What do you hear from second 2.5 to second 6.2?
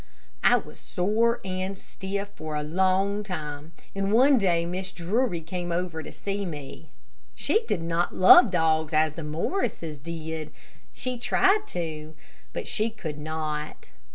a long time, and one day Mrs. Drury came over to